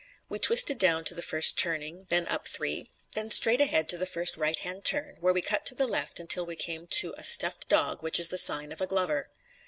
We 0.29 0.39
twisted 0.39 0.79
down 0.79 1.03
to 1.05 1.13
the 1.13 1.21
first 1.21 1.59
turning, 1.59 2.07
then 2.09 2.27
up 2.27 2.47
three, 2.47 2.89
then 3.11 3.29
straight 3.29 3.61
ahead 3.61 3.87
to 3.89 3.99
the 3.99 4.07
first 4.07 4.35
right 4.35 4.57
hand 4.57 4.83
turn, 4.83 5.17
where 5.19 5.31
we 5.31 5.43
cut 5.43 5.63
to 5.67 5.75
the 5.75 5.85
left 5.85 6.19
until 6.19 6.43
we 6.43 6.55
came 6.55 6.87
to 6.87 7.13
a 7.17 7.23
stuffed 7.23 7.69
dog, 7.69 8.01
which 8.01 8.19
is 8.19 8.29
the 8.29 8.39
sign 8.39 8.71
of 8.71 8.81
a 8.81 8.87
glover. 8.87 9.29